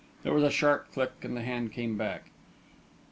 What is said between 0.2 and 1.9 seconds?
There was a sharp click, and the hand